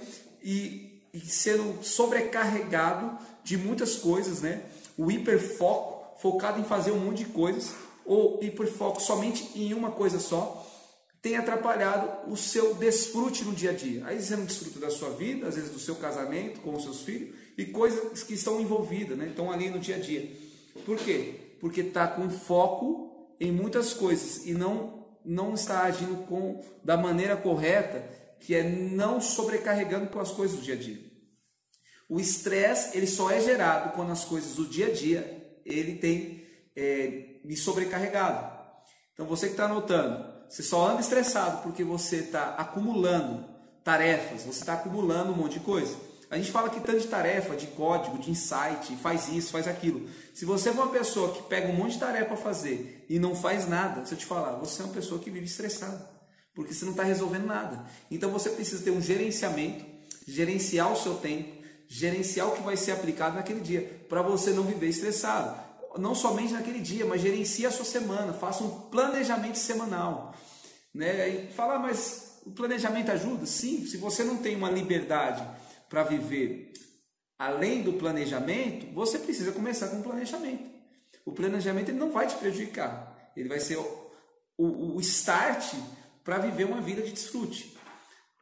e, 0.44 1.02
e 1.14 1.20
sendo 1.22 1.84
sobrecarregado 1.84 3.18
de 3.44 3.58
muitas 3.58 3.96
coisas, 3.96 4.42
né? 4.42 4.64
O 4.98 5.12
hiperfoco, 5.12 5.97
focado 6.20 6.60
em 6.60 6.64
fazer 6.64 6.92
um 6.92 7.00
monte 7.00 7.20
de 7.20 7.26
coisas, 7.26 7.74
ou 8.06 8.40
hiperfoco 8.42 9.02
somente 9.02 9.52
em 9.56 9.74
uma 9.74 9.92
coisa 9.92 10.20
só, 10.20 10.66
tem 11.22 11.36
atrapalhado 11.36 12.32
o 12.32 12.38
seu 12.38 12.74
desfrute 12.76 13.44
no 13.44 13.52
dia 13.52 13.72
a 13.72 13.74
dia. 13.74 14.06
Aí 14.06 14.22
você 14.22 14.36
não 14.36 14.46
desfruta 14.46 14.80
da 14.80 14.90
sua 14.90 15.10
vida, 15.10 15.48
às 15.48 15.56
vezes 15.56 15.72
do 15.72 15.80
seu 15.80 15.96
casamento 15.96 16.62
com 16.62 16.74
os 16.74 16.84
seus 16.84 17.02
filhos, 17.02 17.36
e 17.58 17.66
coisas 17.66 18.24
que 18.24 18.34
estão 18.34 18.62
envolvidas, 18.62 19.18
né? 19.18 19.28
estão 19.28 19.52
ali 19.52 19.70
no 19.70 19.80
dia 19.80 19.96
a 19.96 20.00
dia. 20.00 20.32
Por 20.86 20.98
quê? 20.98 21.34
Porque 21.60 21.82
está 21.82 22.08
com 22.08 22.30
foco 22.30 23.28
em 23.40 23.52
muitas 23.52 23.94
coisas 23.94 24.46
e 24.46 24.54
não, 24.54 25.06
não 25.26 25.54
está 25.54 25.84
agindo 25.84 26.26
com 26.28 26.64
da 26.84 26.96
maneira 26.96 27.36
correta, 27.36 28.08
que 28.40 28.56
é 28.56 28.64
não 28.64 29.20
sobrecarregando 29.20 30.08
com 30.08 30.20
as 30.20 30.32
coisas 30.32 30.58
do 30.58 30.64
dia 30.64 30.76
a 30.76 30.78
dia. 30.78 31.00
O 32.08 32.20
estresse 32.20 32.96
ele 32.96 33.08
só 33.08 33.30
é 33.30 33.42
gerado 33.42 33.94
quando 33.94 34.12
as 34.12 34.24
coisas 34.24 34.56
do 34.56 34.66
dia 34.66 34.88
a 34.88 34.92
dia 34.94 35.37
ele 35.68 35.96
tem 35.96 36.46
é, 36.76 37.40
me 37.44 37.56
sobrecarregado. 37.56 38.56
Então 39.14 39.26
você 39.26 39.48
que 39.48 39.54
está 39.54 39.66
anotando, 39.66 40.26
você 40.48 40.64
só 40.64 40.90
anda 40.90 41.02
estressado 41.02 41.64
porque 41.64 41.84
você 41.84 42.18
está 42.18 42.56
acumulando 42.56 43.46
tarefas, 43.84 44.44
você 44.44 44.60
está 44.60 44.74
acumulando 44.74 45.32
um 45.32 45.36
monte 45.36 45.54
de 45.54 45.60
coisa. 45.62 45.96
A 46.30 46.38
gente 46.38 46.52
fala 46.52 46.70
que 46.70 46.82
tanto 46.82 47.00
de 47.00 47.08
tarefa, 47.08 47.56
de 47.56 47.68
código, 47.68 48.18
de 48.18 48.30
insight, 48.30 48.96
faz 49.02 49.30
isso, 49.30 49.52
faz 49.52 49.68
aquilo. 49.68 50.10
Se 50.34 50.44
você 50.44 50.70
é 50.70 50.72
uma 50.74 50.90
pessoa 50.90 51.34
que 51.34 51.44
pega 51.44 51.70
um 51.72 51.76
monte 51.76 51.94
de 51.94 52.00
tarefa 52.00 52.26
para 52.26 52.38
fazer 52.38 53.06
e 53.10 53.18
não 53.18 53.34
faz 53.34 53.68
nada, 53.68 54.06
se 54.06 54.14
eu 54.14 54.18
te 54.18 54.26
falar, 54.26 54.58
você 54.58 54.82
é 54.82 54.86
uma 54.86 54.94
pessoa 54.94 55.22
que 55.22 55.30
vive 55.30 55.46
estressada, 55.46 56.06
porque 56.54 56.74
você 56.74 56.84
não 56.84 56.92
está 56.92 57.04
resolvendo 57.04 57.46
nada. 57.46 57.86
Então 58.12 58.30
você 58.30 58.50
precisa 58.50 58.84
ter 58.84 58.92
um 58.92 59.02
gerenciamento, 59.02 59.86
gerenciar 60.28 60.92
o 60.92 60.98
seu 60.98 61.16
tempo, 61.16 61.57
gerenciar 61.88 62.48
o 62.48 62.56
que 62.56 62.62
vai 62.62 62.76
ser 62.76 62.92
aplicado 62.92 63.36
naquele 63.36 63.62
dia, 63.62 64.06
para 64.10 64.22
você 64.22 64.52
não 64.52 64.64
viver 64.64 64.88
estressado. 64.88 65.68
Não 65.98 66.14
somente 66.14 66.54
naquele 66.54 66.80
dia, 66.80 67.06
mas 67.06 67.22
gerencie 67.22 67.66
a 67.66 67.72
sua 67.72 67.86
semana, 67.86 68.34
faça 68.34 68.64
um 68.64 68.70
planejamento 68.90 69.58
semanal. 69.58 70.36
Né? 70.94 71.30
E 71.30 71.54
falar, 71.54 71.76
ah, 71.76 71.80
mas 71.80 72.40
o 72.46 72.52
planejamento 72.52 73.12
ajuda? 73.12 73.46
Sim, 73.46 73.86
se 73.86 73.98
você 73.98 74.24
não 74.24 74.38
tem 74.38 74.56
uma 74.56 74.70
liberdade 74.70 75.44
para 75.90 76.04
viver 76.04 76.74
além 77.38 77.84
do 77.84 77.94
planejamento, 77.94 78.94
você 78.94 79.20
precisa 79.20 79.52
começar 79.52 79.90
com 79.90 80.00
o 80.00 80.04
planejamento. 80.04 80.70
O 81.26 81.32
planejamento 81.32 81.90
ele 81.90 82.00
não 82.00 82.12
vai 82.12 82.28
te 82.28 82.36
prejudicar, 82.36 83.32
ele 83.36 83.50
vai 83.50 83.60
ser 83.60 83.78
o, 83.78 84.12
o, 84.58 84.96
o 84.96 85.02
start 85.02 85.74
para 86.24 86.40
viver 86.40 86.66
uma 86.66 86.82
vida 86.82 87.02
de 87.02 87.12
desfrute. 87.12 87.77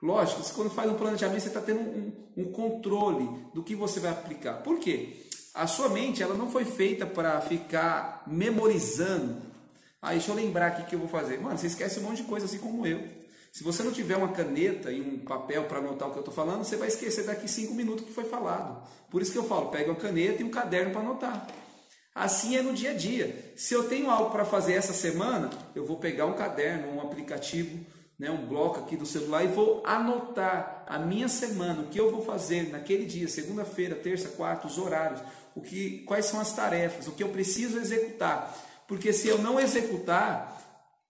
Lógico, 0.05 0.43
quando 0.53 0.69
faz 0.69 0.87
um 0.91 0.93
planejamento, 0.93 1.41
você 1.41 1.47
está 1.47 1.59
tendo 1.59 1.79
um, 1.79 2.13
um, 2.37 2.51
controle 2.51 3.27
do 3.55 3.63
que 3.63 3.75
você 3.75 3.99
vai 3.99 4.11
aplicar. 4.11 4.61
Por 4.61 4.77
quê? 4.77 5.25
A 5.51 5.65
sua 5.65 5.89
mente 5.89 6.21
ela 6.21 6.35
não 6.35 6.51
foi 6.51 6.63
feita 6.63 7.07
para 7.07 7.41
ficar 7.41 8.23
memorizando. 8.27 9.41
Ah, 9.99 10.11
deixa 10.11 10.29
eu 10.29 10.35
lembrar 10.35 10.67
aqui 10.67 10.83
o 10.83 10.85
que 10.85 10.93
eu 10.93 10.99
vou 10.99 11.07
fazer. 11.07 11.41
Mano, 11.41 11.57
você 11.57 11.65
esquece 11.65 11.99
um 11.99 12.03
monte 12.03 12.17
de 12.17 12.23
coisa 12.25 12.45
assim 12.45 12.59
como 12.59 12.85
eu. 12.85 13.03
Se 13.51 13.63
você 13.63 13.81
não 13.81 13.91
tiver 13.91 14.15
uma 14.15 14.27
caneta 14.27 14.91
e 14.91 15.01
um 15.01 15.17
papel 15.25 15.63
para 15.63 15.79
anotar 15.79 16.07
o 16.07 16.11
que 16.11 16.17
eu 16.17 16.21
estou 16.21 16.33
falando, 16.33 16.63
você 16.63 16.75
vai 16.75 16.89
esquecer 16.89 17.25
daqui 17.25 17.47
cinco 17.47 17.73
minutos 17.73 18.03
o 18.03 18.07
que 18.07 18.13
foi 18.13 18.25
falado. 18.25 18.87
Por 19.09 19.23
isso 19.23 19.31
que 19.31 19.39
eu 19.39 19.45
falo, 19.45 19.71
pega 19.71 19.89
uma 19.89 19.99
caneta 19.99 20.43
e 20.43 20.45
um 20.45 20.51
caderno 20.51 20.91
para 20.91 21.01
anotar. 21.01 21.47
Assim 22.13 22.55
é 22.55 22.61
no 22.61 22.73
dia 22.73 22.91
a 22.91 22.93
dia. 22.93 23.53
Se 23.55 23.73
eu 23.73 23.89
tenho 23.89 24.11
algo 24.11 24.29
para 24.29 24.45
fazer 24.45 24.73
essa 24.73 24.93
semana, 24.93 25.49
eu 25.73 25.83
vou 25.83 25.97
pegar 25.97 26.27
um 26.27 26.33
caderno, 26.33 26.95
um 26.95 27.01
aplicativo, 27.01 27.83
né, 28.17 28.31
um 28.31 28.45
bloco 28.45 28.79
aqui 28.79 28.95
do 28.95 29.05
celular 29.05 29.43
e 29.43 29.47
vou 29.47 29.81
anotar 29.85 30.85
a 30.87 30.97
minha 30.97 31.27
semana, 31.27 31.81
o 31.81 31.87
que 31.87 31.99
eu 31.99 32.11
vou 32.11 32.23
fazer 32.23 32.69
naquele 32.69 33.05
dia, 33.05 33.27
segunda-feira, 33.27 33.95
terça, 33.95 34.29
quarta, 34.29 34.67
os 34.67 34.77
horários, 34.77 35.21
o 35.53 35.61
que, 35.61 35.99
quais 35.99 36.25
são 36.25 36.39
as 36.39 36.53
tarefas, 36.53 37.07
o 37.07 37.11
que 37.11 37.23
eu 37.23 37.29
preciso 37.29 37.77
executar. 37.77 38.55
Porque 38.87 39.11
se 39.11 39.27
eu 39.27 39.37
não 39.39 39.59
executar, 39.59 40.61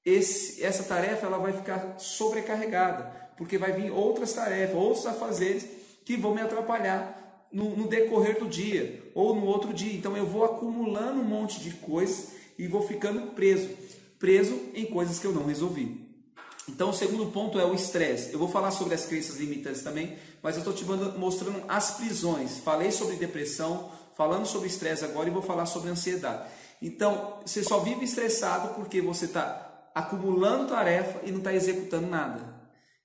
esse, 0.03 0.63
essa 0.63 0.83
tarefa 0.83 1.25
ela 1.25 1.37
vai 1.37 1.53
ficar 1.53 1.95
sobrecarregada, 1.99 3.11
porque 3.37 3.57
vai 3.57 3.71
vir 3.71 3.91
outras 3.91 4.33
tarefas, 4.33 4.75
outros 4.75 5.05
afazeres 5.05 5.67
que 6.05 6.15
vão 6.15 6.33
me 6.33 6.41
atrapalhar 6.41 7.47
no, 7.51 7.75
no 7.75 7.87
decorrer 7.87 8.39
do 8.39 8.47
dia 8.47 9.11
ou 9.13 9.35
no 9.35 9.45
outro 9.45 9.73
dia. 9.73 9.93
Então 9.93 10.15
eu 10.15 10.25
vou 10.25 10.45
acumulando 10.45 11.21
um 11.21 11.25
monte 11.25 11.59
de 11.59 11.71
coisas 11.71 12.33
e 12.57 12.67
vou 12.67 12.81
ficando 12.87 13.33
preso, 13.33 13.69
preso 14.19 14.59
em 14.73 14.85
coisas 14.85 15.19
que 15.19 15.25
eu 15.25 15.33
não 15.33 15.45
resolvi. 15.45 16.04
Então, 16.67 16.89
o 16.89 16.93
segundo 16.93 17.27
ponto 17.27 17.59
é 17.59 17.65
o 17.65 17.75
estresse. 17.75 18.33
Eu 18.33 18.39
vou 18.39 18.47
falar 18.47 18.71
sobre 18.71 18.95
as 18.95 19.05
crenças 19.05 19.37
limitantes 19.37 19.83
também, 19.83 20.17
mas 20.41 20.55
eu 20.55 20.59
estou 20.59 20.73
te 20.73 20.83
mostrando 21.17 21.63
as 21.67 21.91
prisões. 21.91 22.57
Falei 22.59 22.91
sobre 22.91 23.17
depressão, 23.17 23.91
falando 24.15 24.45
sobre 24.45 24.67
estresse 24.67 25.05
agora 25.05 25.29
e 25.29 25.31
vou 25.31 25.43
falar 25.43 25.67
sobre 25.67 25.89
ansiedade. 25.89 26.49
Então, 26.81 27.39
você 27.45 27.63
só 27.63 27.79
vive 27.79 28.05
estressado 28.05 28.73
porque 28.73 28.99
você 28.99 29.25
está 29.25 29.89
acumulando 29.93 30.67
tarefa 30.67 31.19
e 31.23 31.31
não 31.31 31.37
está 31.37 31.53
executando 31.53 32.07
nada. 32.07 32.55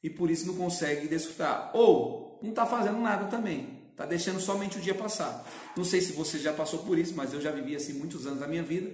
E 0.02 0.08
por 0.08 0.30
isso 0.30 0.46
não 0.46 0.54
consegue 0.54 1.06
desfrutar. 1.06 1.70
Ou 1.74 2.38
não 2.42 2.50
está 2.50 2.64
fazendo 2.64 2.98
nada 2.98 3.26
também. 3.26 3.78
Está 3.90 4.06
deixando 4.06 4.40
somente 4.40 4.78
o 4.78 4.80
dia 4.80 4.94
passar. 4.94 5.46
Não 5.76 5.84
sei 5.84 6.00
se 6.00 6.12
você 6.12 6.38
já 6.38 6.54
passou 6.54 6.78
por 6.80 6.98
isso, 6.98 7.12
mas 7.14 7.34
eu 7.34 7.40
já 7.40 7.50
vivi 7.50 7.76
assim 7.76 7.92
muitos 7.92 8.26
anos 8.26 8.40
da 8.40 8.48
minha 8.48 8.62
vida 8.62 8.90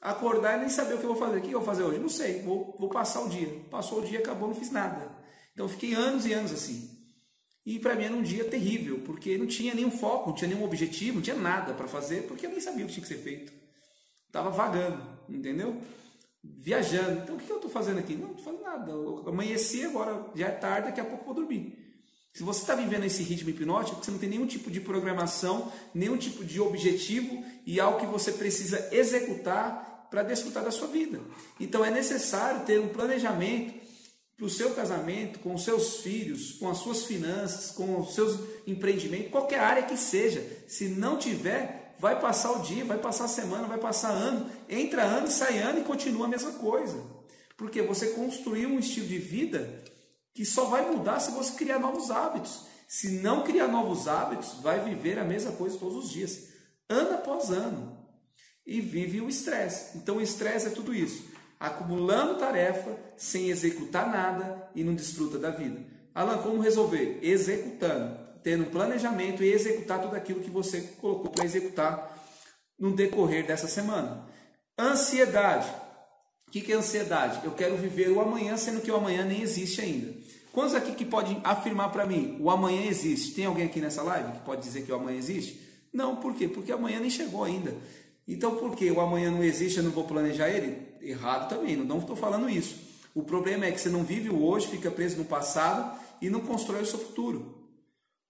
acordar 0.00 0.56
e 0.56 0.60
nem 0.60 0.68
saber 0.68 0.94
o 0.94 0.98
que 0.98 1.04
eu 1.04 1.14
vou 1.14 1.18
fazer. 1.18 1.38
O 1.38 1.40
que 1.40 1.52
eu 1.52 1.60
vou 1.60 1.66
fazer 1.66 1.82
hoje? 1.82 1.98
Não 1.98 2.08
sei, 2.08 2.42
vou, 2.42 2.76
vou 2.78 2.88
passar 2.88 3.22
o 3.22 3.28
dia. 3.28 3.48
Passou 3.70 4.00
o 4.00 4.04
dia, 4.04 4.18
acabou, 4.18 4.48
não 4.48 4.54
fiz 4.54 4.70
nada. 4.70 5.10
Então 5.52 5.68
fiquei 5.68 5.94
anos 5.94 6.26
e 6.26 6.32
anos 6.32 6.52
assim. 6.52 6.96
E 7.64 7.80
para 7.80 7.96
mim 7.96 8.04
era 8.04 8.14
um 8.14 8.22
dia 8.22 8.44
terrível, 8.44 9.00
porque 9.04 9.36
não 9.36 9.46
tinha 9.46 9.74
nenhum 9.74 9.90
foco, 9.90 10.28
não 10.28 10.36
tinha 10.36 10.48
nenhum 10.48 10.64
objetivo, 10.64 11.16
não 11.16 11.22
tinha 11.22 11.34
nada 11.34 11.74
para 11.74 11.88
fazer, 11.88 12.22
porque 12.28 12.46
eu 12.46 12.50
nem 12.50 12.60
sabia 12.60 12.84
o 12.84 12.86
que 12.86 12.94
tinha 12.94 13.02
que 13.02 13.12
ser 13.12 13.18
feito. 13.18 13.52
Estava 14.26 14.50
vagando, 14.50 15.02
entendeu? 15.28 15.76
Viajando. 16.44 17.22
Então 17.22 17.34
o 17.34 17.38
que 17.38 17.50
eu 17.50 17.56
estou 17.56 17.70
fazendo 17.70 17.98
aqui? 17.98 18.14
Não, 18.14 18.28
não 18.28 18.36
estou 18.36 18.44
fazendo 18.44 18.62
nada. 18.62 18.92
Eu 18.92 19.24
amanheci, 19.26 19.84
agora 19.84 20.30
já 20.36 20.46
é 20.46 20.50
tarde, 20.52 20.88
daqui 20.88 21.00
a 21.00 21.04
pouco 21.04 21.22
eu 21.22 21.26
vou 21.26 21.34
dormir. 21.34 21.86
Se 22.36 22.42
você 22.42 22.60
está 22.60 22.74
vivendo 22.74 23.04
esse 23.04 23.22
ritmo 23.22 23.48
hipnótico, 23.48 24.04
você 24.04 24.10
não 24.10 24.18
tem 24.18 24.28
nenhum 24.28 24.46
tipo 24.46 24.70
de 24.70 24.78
programação, 24.78 25.72
nenhum 25.94 26.18
tipo 26.18 26.44
de 26.44 26.60
objetivo 26.60 27.42
e 27.64 27.80
algo 27.80 27.98
que 27.98 28.04
você 28.04 28.30
precisa 28.30 28.90
executar 28.92 29.85
para 30.10 30.22
desfrutar 30.22 30.64
da 30.64 30.70
sua 30.70 30.88
vida. 30.88 31.20
Então 31.58 31.84
é 31.84 31.90
necessário 31.90 32.64
ter 32.64 32.80
um 32.80 32.88
planejamento 32.88 33.86
para 34.36 34.46
o 34.46 34.50
seu 34.50 34.74
casamento, 34.74 35.38
com 35.38 35.54
os 35.54 35.64
seus 35.64 35.98
filhos, 35.98 36.52
com 36.52 36.68
as 36.68 36.78
suas 36.78 37.04
finanças, 37.04 37.70
com 37.70 38.00
os 38.00 38.14
seus 38.14 38.38
empreendimentos, 38.66 39.30
qualquer 39.30 39.60
área 39.60 39.82
que 39.84 39.96
seja. 39.96 40.46
Se 40.68 40.88
não 40.88 41.18
tiver, 41.18 41.94
vai 41.98 42.20
passar 42.20 42.52
o 42.52 42.62
dia, 42.62 42.84
vai 42.84 42.98
passar 42.98 43.24
a 43.24 43.28
semana, 43.28 43.66
vai 43.66 43.78
passar 43.78 44.10
ano, 44.10 44.50
entra 44.68 45.02
ano, 45.02 45.30
sai 45.30 45.58
ano 45.58 45.80
e 45.80 45.84
continua 45.84 46.26
a 46.26 46.28
mesma 46.28 46.52
coisa. 46.52 47.02
Porque 47.56 47.80
você 47.80 48.08
construiu 48.08 48.68
um 48.68 48.78
estilo 48.78 49.06
de 49.06 49.18
vida 49.18 49.82
que 50.34 50.44
só 50.44 50.66
vai 50.66 50.90
mudar 50.90 51.18
se 51.18 51.30
você 51.30 51.54
criar 51.54 51.78
novos 51.78 52.10
hábitos. 52.10 52.66
Se 52.86 53.20
não 53.20 53.42
criar 53.42 53.68
novos 53.68 54.06
hábitos, 54.06 54.60
vai 54.60 54.80
viver 54.80 55.18
a 55.18 55.24
mesma 55.24 55.52
coisa 55.52 55.78
todos 55.78 56.04
os 56.04 56.10
dias, 56.10 56.48
ano 56.88 57.14
após 57.14 57.50
ano. 57.50 58.05
E 58.66 58.80
vive 58.80 59.20
o 59.20 59.28
estresse. 59.28 59.96
Então, 59.96 60.16
o 60.16 60.22
estresse 60.22 60.66
é 60.66 60.70
tudo 60.70 60.94
isso: 60.94 61.24
acumulando 61.60 62.38
tarefa, 62.38 62.96
sem 63.16 63.48
executar 63.48 64.10
nada 64.10 64.68
e 64.74 64.82
não 64.82 64.94
desfruta 64.94 65.38
da 65.38 65.50
vida. 65.50 65.80
Alan, 66.14 66.38
como 66.38 66.60
resolver? 66.60 67.18
Executando, 67.22 68.18
tendo 68.42 68.64
um 68.64 68.70
planejamento 68.70 69.42
e 69.44 69.52
executar 69.52 70.00
tudo 70.00 70.16
aquilo 70.16 70.40
que 70.40 70.50
você 70.50 70.80
colocou 70.98 71.30
para 71.30 71.44
executar 71.44 72.16
no 72.78 72.94
decorrer 72.94 73.46
dessa 73.46 73.68
semana. 73.68 74.26
Ansiedade. 74.78 75.68
O 76.48 76.50
que 76.50 76.72
é 76.72 76.76
ansiedade? 76.76 77.44
Eu 77.44 77.52
quero 77.52 77.76
viver 77.76 78.08
o 78.10 78.20
amanhã, 78.20 78.56
sendo 78.56 78.80
que 78.80 78.90
o 78.90 78.96
amanhã 78.96 79.24
nem 79.24 79.42
existe 79.42 79.80
ainda. 79.80 80.14
Quantos 80.52 80.74
aqui 80.74 80.92
que 80.92 81.04
pode 81.04 81.38
afirmar 81.44 81.90
para 81.92 82.06
mim, 82.06 82.38
o 82.40 82.50
amanhã 82.50 82.86
existe? 82.86 83.34
Tem 83.34 83.44
alguém 83.44 83.66
aqui 83.66 83.78
nessa 83.78 84.02
live 84.02 84.32
que 84.32 84.38
pode 84.38 84.62
dizer 84.62 84.82
que 84.86 84.92
o 84.92 84.94
amanhã 84.94 85.18
existe? 85.18 85.60
Não, 85.92 86.16
por 86.16 86.34
quê? 86.34 86.48
Porque 86.48 86.72
amanhã 86.72 86.98
nem 86.98 87.10
chegou 87.10 87.44
ainda. 87.44 87.74
Então, 88.26 88.56
por 88.56 88.74
que 88.74 88.90
o 88.90 89.00
amanhã 89.00 89.30
não 89.30 89.44
existe, 89.44 89.78
eu 89.78 89.84
não 89.84 89.92
vou 89.92 90.04
planejar 90.04 90.48
ele? 90.48 90.86
Errado 91.00 91.48
também, 91.48 91.76
não 91.76 91.98
estou 91.98 92.16
falando 92.16 92.50
isso. 92.50 92.76
O 93.14 93.22
problema 93.22 93.66
é 93.66 93.72
que 93.72 93.80
você 93.80 93.88
não 93.88 94.02
vive 94.02 94.28
o 94.28 94.44
hoje, 94.44 94.66
fica 94.66 94.90
preso 94.90 95.16
no 95.16 95.24
passado 95.24 95.98
e 96.20 96.28
não 96.28 96.40
constrói 96.40 96.82
o 96.82 96.86
seu 96.86 96.98
futuro. 96.98 97.56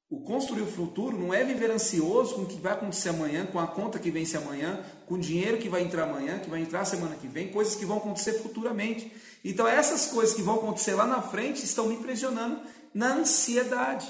O 0.08 0.20
construir 0.20 0.62
o 0.62 0.66
futuro 0.66 1.18
não 1.18 1.34
é 1.34 1.42
viver 1.42 1.68
ansioso 1.68 2.36
com 2.36 2.42
o 2.42 2.46
que 2.46 2.60
vai 2.60 2.74
acontecer 2.74 3.08
amanhã, 3.08 3.44
com 3.44 3.58
a 3.58 3.66
conta 3.66 3.98
que 3.98 4.08
vence 4.08 4.36
amanhã, 4.36 4.84
com 5.04 5.16
o 5.16 5.18
dinheiro 5.18 5.58
que 5.58 5.68
vai 5.68 5.82
entrar 5.82 6.04
amanhã, 6.04 6.38
que 6.38 6.48
vai 6.48 6.60
entrar 6.60 6.84
semana 6.84 7.16
que 7.16 7.26
vem, 7.26 7.48
coisas 7.48 7.74
que 7.74 7.84
vão 7.84 7.96
acontecer 7.96 8.34
futuramente. 8.34 9.10
Então, 9.44 9.66
essas 9.66 10.06
coisas 10.06 10.32
que 10.32 10.42
vão 10.42 10.56
acontecer 10.56 10.94
lá 10.94 11.06
na 11.06 11.20
frente 11.20 11.64
estão 11.64 11.88
me 11.88 11.96
pressionando 11.96 12.60
na 12.94 13.14
ansiedade, 13.14 14.06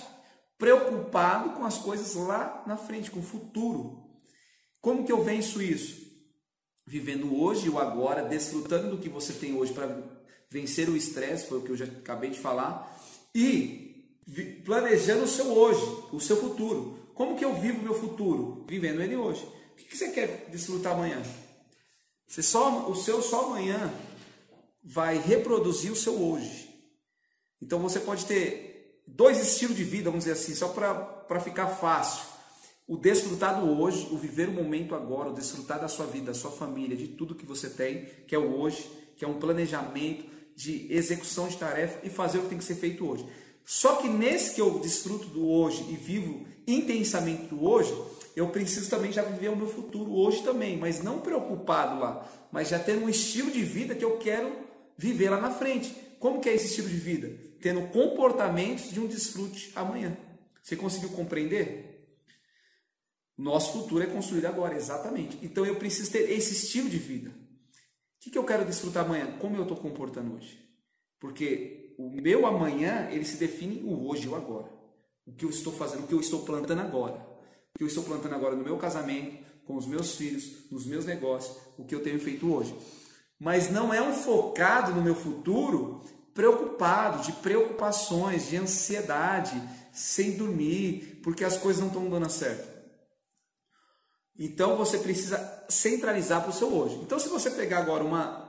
preocupado 0.59 1.51
com 1.51 1.65
as 1.65 1.79
coisas 1.79 2.15
lá 2.15 2.63
na 2.67 2.77
frente, 2.77 3.11
com 3.11 3.21
o 3.21 3.23
futuro. 3.23 4.06
Como 4.87 5.05
que 5.05 5.11
eu 5.11 5.21
venço 5.21 5.61
isso? 5.61 6.01
Vivendo 6.87 7.37
hoje 7.43 7.69
o 7.69 7.77
agora, 7.77 8.23
desfrutando 8.23 8.95
do 8.95 9.03
que 9.03 9.09
você 9.09 9.33
tem 9.33 9.53
hoje 9.53 9.73
para 9.73 10.01
vencer 10.49 10.89
o 10.89 10.97
estresse, 10.97 11.49
foi 11.49 11.59
o 11.59 11.63
que 11.63 11.71
eu 11.71 11.77
já 11.77 11.87
acabei 11.87 12.31
de 12.31 12.39
falar, 12.39 12.97
e 13.35 14.15
planejando 14.65 15.25
o 15.25 15.27
seu 15.27 15.47
hoje, 15.47 15.81
o 16.13 16.21
seu 16.21 16.37
futuro. 16.37 17.01
Como 17.15 17.37
que 17.37 17.45
eu 17.45 17.53
vivo 17.57 17.81
o 17.81 17.83
meu 17.83 17.95
futuro? 17.95 18.65
Vivendo 18.69 19.03
ele 19.03 19.17
hoje. 19.17 19.45
O 19.73 19.75
que 19.75 19.97
você 19.97 20.11
quer 20.11 20.49
desfrutar 20.53 20.93
amanhã? 20.93 21.21
Você 22.29 22.41
só, 22.41 22.89
o 22.89 22.95
seu 22.95 23.21
só 23.21 23.47
amanhã 23.47 23.93
vai 24.85 25.19
reproduzir 25.19 25.91
o 25.91 25.97
seu 25.97 26.15
hoje. 26.15 26.71
Então 27.61 27.81
você 27.81 27.99
pode 27.99 28.25
ter 28.25 29.03
dois 29.05 29.41
estilos 29.41 29.77
de 29.77 29.83
vida, 29.83 30.11
vamos 30.11 30.27
dizer 30.27 30.41
assim, 30.41 30.55
só 30.55 30.69
para 30.69 31.41
ficar 31.41 31.67
fácil. 31.67 32.36
O 32.89 32.97
desfrutar 32.97 33.61
do 33.61 33.81
hoje, 33.81 34.07
o 34.13 34.17
viver 34.17 34.49
o 34.49 34.53
momento 34.53 34.95
agora, 34.95 35.31
o 35.31 35.35
desfrutar 35.35 35.81
da 35.81 35.89
sua 35.89 36.07
vida, 36.07 36.27
da 36.27 36.35
sua 36.35 36.53
família, 36.53 36.97
de 36.97 37.09
tudo 37.09 37.35
que 37.35 37.45
você 37.45 37.69
tem, 37.69 38.07
que 38.29 38.35
é 38.35 38.39
o 38.39 38.57
hoje, 38.61 38.89
que 39.17 39.25
é 39.25 39.29
um 39.29 39.41
planejamento 39.41 40.25
de 40.55 40.87
execução 40.89 41.49
de 41.49 41.57
tarefa 41.57 41.99
e 42.07 42.11
fazer 42.11 42.39
o 42.39 42.43
que 42.43 42.49
tem 42.51 42.59
que 42.59 42.65
ser 42.65 42.77
feito 42.77 43.05
hoje. 43.05 43.27
Só 43.65 43.97
que 43.97 44.09
nesse 44.09 44.55
que 44.55 44.61
eu 44.61 44.79
desfruto 44.79 45.27
do 45.27 45.49
hoje 45.49 45.85
e 45.91 45.97
vivo 45.97 46.47
intensamente 46.65 47.47
do 47.47 47.65
hoje, 47.65 47.93
eu 48.37 48.49
preciso 48.51 48.89
também 48.89 49.11
já 49.11 49.23
viver 49.23 49.49
o 49.49 49.57
meu 49.57 49.67
futuro 49.67 50.13
hoje 50.13 50.45
também, 50.45 50.79
mas 50.79 51.03
não 51.03 51.19
preocupado 51.19 51.99
lá, 51.99 52.31
mas 52.53 52.69
já 52.69 52.79
ter 52.79 52.97
um 52.97 53.09
estilo 53.09 53.51
de 53.51 53.65
vida 53.65 53.97
que 53.97 54.05
eu 54.05 54.17
quero 54.19 54.53
viver 54.97 55.31
lá 55.31 55.41
na 55.41 55.51
frente. 55.51 55.93
Como 56.21 56.41
que 56.41 56.49
é 56.49 56.55
esse 56.55 56.67
estilo 56.67 56.89
de 56.89 56.97
vida? 56.97 57.33
Tendo 57.61 57.89
comportamentos 57.89 58.91
de 58.91 59.01
um 59.01 59.09
desfrute 59.09 59.73
amanhã. 59.75 60.17
Você 60.63 60.77
conseguiu 60.77 61.09
compreender? 61.11 61.86
Nosso 63.37 63.73
futuro 63.73 64.03
é 64.03 64.07
construído 64.07 64.47
agora, 64.47 64.75
exatamente. 64.75 65.39
Então 65.43 65.67
eu 65.67 65.77
preciso 65.77 66.11
ter 66.11 66.31
esse 66.31 66.53
estilo 66.55 66.89
de 66.89 66.99
vida. 66.99 67.31
O 67.31 67.33
que, 68.21 68.31
que 68.31 68.39
eu 68.39 68.45
quero 68.45 68.65
desfrutar 68.65 69.05
amanhã? 69.05 69.37
Como 69.39 69.57
eu 69.57 69.63
estou 69.63 69.77
comportando 69.77 70.35
hoje? 70.35 70.59
Porque 71.21 71.95
o 71.99 72.11
meu 72.11 72.47
amanhã, 72.47 73.09
ele 73.11 73.25
se 73.25 73.37
define 73.37 73.83
o 73.85 74.09
hoje 74.09 74.27
e 74.27 74.29
o 74.29 74.35
agora. 74.35 74.71
O 75.27 75.33
que 75.33 75.45
eu 75.45 75.51
estou 75.51 75.73
fazendo, 75.73 76.05
o 76.05 76.07
que 76.07 76.15
eu 76.15 76.21
estou 76.21 76.45
plantando 76.45 76.81
agora. 76.81 77.17
O 77.75 77.79
que 77.79 77.85
eu 77.85 77.89
estou 77.89 78.05
plantando 78.05 78.35
agora 78.35 78.57
no 78.57 78.65
meu 78.65 78.77
casamento, 78.79 79.45
com 79.67 79.77
os 79.77 79.87
meus 79.87 80.15
filhos, 80.15 80.71
nos 80.71 80.87
meus 80.87 81.05
negócios, 81.05 81.57
o 81.77 81.85
que 81.85 81.95
eu 81.95 82.03
tenho 82.03 82.19
feito 82.19 82.53
hoje. 82.53 82.75
Mas 83.39 83.71
não 83.71 83.93
é 83.93 84.01
um 84.01 84.15
focado 84.15 84.95
no 84.95 85.03
meu 85.03 85.15
futuro 85.15 86.03
preocupado, 86.33 87.23
de 87.23 87.33
preocupações, 87.33 88.49
de 88.49 88.57
ansiedade, 88.57 89.61
sem 89.93 90.37
dormir, 90.37 91.21
porque 91.23 91.45
as 91.45 91.57
coisas 91.57 91.81
não 91.81 91.89
estão 91.89 92.09
dando 92.09 92.29
certo. 92.31 92.76
Então 94.39 94.77
você 94.77 94.99
precisa 94.99 95.65
centralizar 95.69 96.43
para 96.43 96.51
o 96.51 96.53
seu 96.53 96.73
hoje. 96.73 96.97
Então, 96.97 97.19
se 97.19 97.29
você 97.29 97.51
pegar 97.51 97.79
agora 97.79 98.05
uma 98.05 98.47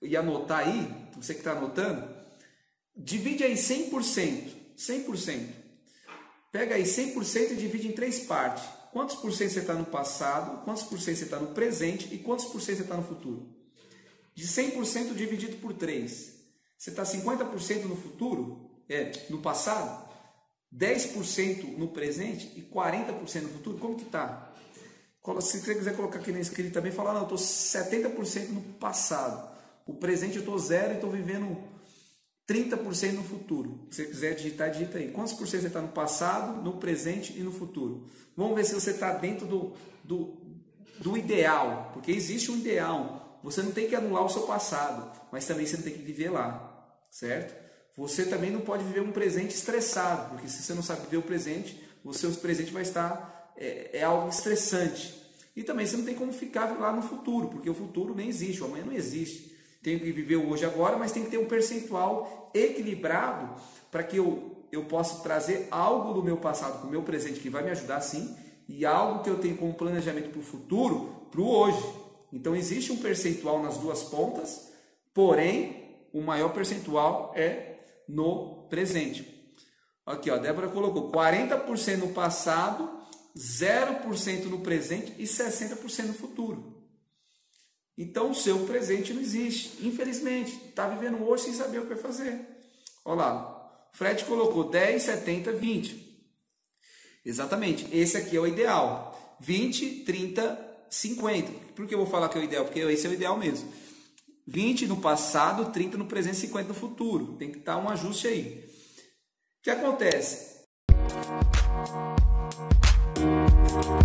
e 0.00 0.16
anotar 0.16 0.60
aí, 0.60 0.90
você 1.16 1.34
que 1.34 1.40
está 1.40 1.52
anotando, 1.52 2.20
Divide 3.02 3.44
aí 3.44 3.54
100%. 3.54 4.50
100%. 4.76 5.48
Pega 6.52 6.74
aí 6.74 6.82
100% 6.82 7.52
e 7.52 7.56
divide 7.56 7.88
em 7.88 7.92
três 7.92 8.20
partes. 8.20 8.62
Quantos 8.92 9.16
por 9.16 9.32
cento 9.32 9.52
você 9.52 9.60
está 9.60 9.74
no 9.74 9.86
passado, 9.86 10.64
quantos 10.64 10.82
por 10.82 11.00
cento 11.00 11.16
você 11.16 11.24
está 11.24 11.38
no 11.38 11.48
presente 11.48 12.12
e 12.12 12.18
quantos 12.18 12.46
por 12.46 12.60
cento 12.60 12.76
você 12.76 12.82
está 12.82 12.96
no 12.96 13.04
futuro? 13.04 13.48
De 14.34 14.46
100% 14.46 15.14
dividido 15.14 15.56
por 15.58 15.72
3. 15.72 16.34
Você 16.76 16.90
está 16.90 17.04
50% 17.04 17.84
no 17.84 17.94
futuro, 17.94 18.70
é, 18.88 19.12
no 19.28 19.40
passado, 19.40 20.08
10% 20.74 21.76
no 21.76 21.88
presente 21.88 22.52
e 22.56 22.62
40% 22.62 23.42
no 23.42 23.48
futuro. 23.50 23.78
Como 23.78 23.96
que 23.96 24.04
está? 24.04 24.49
Se 25.40 25.60
você 25.60 25.74
quiser 25.74 25.96
colocar 25.96 26.18
aqui 26.18 26.32
na 26.32 26.40
escrita 26.40 26.70
também, 26.70 26.90
falar, 26.90 27.12
não, 27.12 27.28
eu 27.28 27.34
estou 27.34 27.38
70% 27.38 28.48
no 28.48 28.62
passado. 28.74 29.50
O 29.86 29.94
presente 29.94 30.36
eu 30.36 30.40
estou 30.40 30.58
zero 30.58 30.92
e 30.92 30.94
estou 30.94 31.10
vivendo 31.10 31.58
30% 32.48 33.12
no 33.12 33.22
futuro. 33.22 33.86
Se 33.90 34.04
você 34.04 34.10
quiser 34.10 34.34
digitar, 34.34 34.70
digita 34.70 34.98
aí. 34.98 35.12
Quantos 35.12 35.32
por 35.34 35.46
cento 35.46 35.60
você 35.60 35.66
está 35.68 35.80
no 35.80 35.88
passado, 35.88 36.62
no 36.62 36.78
presente 36.78 37.38
e 37.38 37.42
no 37.42 37.52
futuro? 37.52 38.08
Vamos 38.36 38.56
ver 38.56 38.64
se 38.64 38.74
você 38.74 38.90
está 38.90 39.12
dentro 39.12 39.46
do, 39.46 39.72
do, 40.02 40.36
do 40.98 41.16
ideal, 41.16 41.90
porque 41.92 42.10
existe 42.10 42.50
um 42.50 42.56
ideal, 42.56 43.40
Você 43.42 43.62
não 43.62 43.72
tem 43.72 43.88
que 43.88 43.94
anular 43.94 44.24
o 44.24 44.28
seu 44.28 44.42
passado, 44.42 45.10
mas 45.30 45.46
também 45.46 45.66
você 45.66 45.76
não 45.76 45.84
tem 45.84 45.92
que 45.92 46.02
viver 46.02 46.30
lá, 46.30 46.96
certo? 47.10 47.54
Você 47.96 48.24
também 48.24 48.50
não 48.50 48.60
pode 48.60 48.84
viver 48.84 49.00
um 49.00 49.12
presente 49.12 49.54
estressado, 49.54 50.30
porque 50.30 50.48
se 50.48 50.62
você 50.62 50.74
não 50.74 50.82
sabe 50.82 51.02
viver 51.02 51.18
o 51.18 51.22
presente, 51.22 51.82
o 52.04 52.12
seu 52.12 52.30
presente 52.32 52.72
vai 52.72 52.82
estar 52.82 53.39
é, 53.60 53.98
é 53.98 54.02
algo 54.02 54.28
estressante. 54.28 55.14
E 55.54 55.62
também 55.62 55.86
você 55.86 55.96
não 55.96 56.04
tem 56.04 56.14
como 56.14 56.32
ficar 56.32 56.78
lá 56.80 56.92
no 56.92 57.02
futuro, 57.02 57.48
porque 57.48 57.68
o 57.68 57.74
futuro 57.74 58.14
nem 58.14 58.28
existe, 58.28 58.62
o 58.62 58.66
amanhã 58.66 58.84
não 58.84 58.92
existe. 58.92 59.54
Tenho 59.82 60.00
que 60.00 60.10
viver 60.10 60.36
o 60.36 60.50
hoje 60.50 60.64
agora, 60.64 60.96
mas 60.96 61.12
tem 61.12 61.24
que 61.24 61.30
ter 61.30 61.38
um 61.38 61.46
percentual 61.46 62.50
equilibrado 62.54 63.54
para 63.90 64.02
que 64.02 64.16
eu, 64.16 64.66
eu 64.72 64.84
possa 64.84 65.22
trazer 65.22 65.68
algo 65.70 66.14
do 66.14 66.22
meu 66.22 66.36
passado 66.36 66.78
para 66.78 66.88
o 66.88 66.90
meu 66.90 67.02
presente 67.02 67.40
que 67.40 67.50
vai 67.50 67.62
me 67.62 67.70
ajudar 67.70 68.00
sim, 68.00 68.34
e 68.68 68.86
algo 68.86 69.22
que 69.22 69.30
eu 69.30 69.38
tenho 69.38 69.56
como 69.56 69.74
planejamento 69.74 70.30
para 70.30 70.38
o 70.38 70.44
futuro, 70.44 71.26
para 71.30 71.40
o 71.40 71.48
hoje. 71.48 71.84
Então 72.32 72.54
existe 72.54 72.92
um 72.92 72.96
percentual 72.96 73.62
nas 73.62 73.76
duas 73.78 74.02
pontas, 74.04 74.70
porém 75.12 76.06
o 76.12 76.20
maior 76.20 76.52
percentual 76.52 77.32
é 77.34 77.78
no 78.08 78.66
presente. 78.68 79.40
Aqui, 80.06 80.30
ó, 80.30 80.34
a 80.34 80.38
Débora 80.38 80.68
colocou 80.68 81.10
40% 81.10 81.96
no 81.96 82.08
passado, 82.08 82.99
0% 83.36 84.44
no 84.44 84.60
presente 84.60 85.14
e 85.18 85.24
60% 85.24 86.06
no 86.06 86.14
futuro. 86.14 86.80
Então 87.96 88.30
o 88.30 88.34
seu 88.34 88.64
presente 88.66 89.12
não 89.12 89.20
existe, 89.20 89.86
infelizmente. 89.86 90.52
Está 90.68 90.88
vivendo 90.88 91.22
hoje 91.22 91.44
sem 91.44 91.54
saber 91.54 91.78
o 91.78 91.82
que 91.82 91.94
vai 91.94 92.02
fazer. 92.02 92.40
Olha 93.04 93.16
lá, 93.16 93.88
Fred 93.92 94.24
colocou 94.24 94.70
10, 94.70 95.02
70, 95.02 95.52
20. 95.52 96.10
Exatamente, 97.24 97.86
esse 97.92 98.16
aqui 98.16 98.36
é 98.36 98.40
o 98.40 98.46
ideal. 98.46 99.36
20, 99.40 100.04
30, 100.04 100.86
50. 100.88 101.52
Por 101.74 101.86
que 101.86 101.94
eu 101.94 101.98
vou 101.98 102.06
falar 102.06 102.28
que 102.28 102.38
é 102.38 102.40
o 102.40 102.44
ideal? 102.44 102.64
Porque 102.64 102.80
esse 102.80 103.06
é 103.06 103.10
o 103.10 103.14
ideal 103.14 103.38
mesmo. 103.38 103.70
20 104.46 104.86
no 104.86 105.00
passado, 105.00 105.70
30 105.70 105.96
no 105.96 106.06
presente, 106.06 106.36
50 106.36 106.68
no 106.68 106.74
futuro. 106.74 107.36
Tem 107.36 107.52
que 107.52 107.58
estar 107.58 107.76
um 107.76 107.88
ajuste 107.88 108.26
aí. 108.26 108.64
O 109.60 109.62
que 109.62 109.70
acontece? 109.70 110.64
Thank 113.72 114.00